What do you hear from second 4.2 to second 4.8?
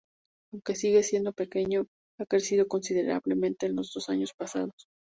pasados.